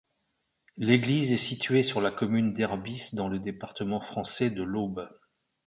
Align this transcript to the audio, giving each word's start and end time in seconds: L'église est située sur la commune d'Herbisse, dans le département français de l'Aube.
L'église 0.77 1.31
est 1.31 1.37
située 1.37 1.83
sur 1.83 2.01
la 2.01 2.09
commune 2.09 2.53
d'Herbisse, 2.55 3.13
dans 3.13 3.27
le 3.27 3.37
département 3.37 4.01
français 4.01 4.49
de 4.49 4.63
l'Aube. 4.63 5.07